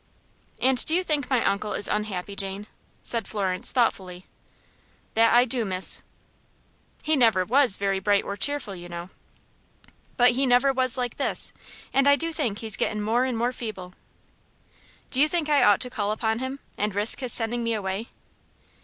"And 0.59 0.83
do 0.83 0.95
you 0.95 1.03
think 1.03 1.29
my 1.29 1.45
uncle 1.45 1.73
is 1.73 1.87
unhappy, 1.87 2.35
Jane?" 2.35 2.65
said 3.03 3.27
Florence, 3.27 3.71
thoughtfully. 3.71 4.25
"That 5.13 5.31
I 5.31 5.45
do, 5.45 5.63
miss." 5.63 6.01
"He 7.03 7.15
never 7.15 7.45
was 7.45 7.77
very 7.77 7.99
bright 7.99 8.23
or 8.23 8.35
cheerful, 8.35 8.75
you 8.75 8.89
know." 8.89 9.11
"But 10.17 10.31
he 10.31 10.47
never 10.47 10.73
was 10.73 10.97
like 10.97 11.17
this. 11.17 11.53
And 11.93 12.09
I 12.09 12.15
do 12.15 12.33
think 12.33 12.57
he's 12.57 12.77
gettin' 12.77 13.03
more 13.03 13.25
and 13.25 13.37
more 13.37 13.51
feeble." 13.53 13.93
"Do 15.11 15.21
you 15.21 15.27
think 15.29 15.49
I 15.49 15.61
ought 15.61 15.81
to 15.81 15.89
call 15.91 16.11
upon 16.11 16.39
him, 16.39 16.57
and 16.79 16.95
risk 16.95 17.19
his 17.19 17.31
sending 17.31 17.63
me 17.63 17.75
away?" 17.75 18.09